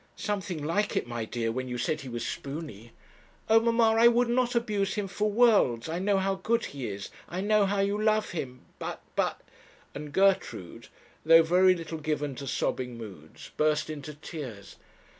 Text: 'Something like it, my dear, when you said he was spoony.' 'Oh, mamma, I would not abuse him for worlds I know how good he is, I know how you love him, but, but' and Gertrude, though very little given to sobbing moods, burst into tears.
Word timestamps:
'Something 0.15 0.65
like 0.65 0.95
it, 0.95 1.05
my 1.05 1.25
dear, 1.25 1.51
when 1.51 1.67
you 1.67 1.77
said 1.77 2.01
he 2.01 2.09
was 2.09 2.25
spoony.' 2.27 2.91
'Oh, 3.49 3.59
mamma, 3.59 3.95
I 3.99 4.07
would 4.07 4.29
not 4.29 4.55
abuse 4.55 4.95
him 4.95 5.07
for 5.07 5.31
worlds 5.31 5.87
I 5.87 5.99
know 5.99 6.17
how 6.17 6.33
good 6.33 6.65
he 6.65 6.87
is, 6.87 7.09
I 7.29 7.39
know 7.41 7.67
how 7.67 7.81
you 7.81 8.01
love 8.01 8.31
him, 8.31 8.61
but, 8.79 9.03
but' 9.15 9.39
and 9.93 10.11
Gertrude, 10.11 10.87
though 11.23 11.43
very 11.43 11.75
little 11.75 11.99
given 11.99 12.33
to 12.37 12.47
sobbing 12.47 12.97
moods, 12.97 13.51
burst 13.57 13.91
into 13.91 14.15
tears. 14.15 14.77